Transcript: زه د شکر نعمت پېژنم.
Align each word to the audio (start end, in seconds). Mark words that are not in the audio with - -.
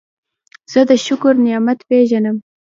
زه 0.71 0.81
د 0.89 0.91
شکر 1.05 1.33
نعمت 1.45 1.79
پېژنم. 1.87 2.37